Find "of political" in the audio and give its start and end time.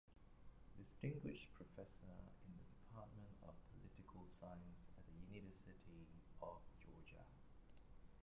3.45-4.25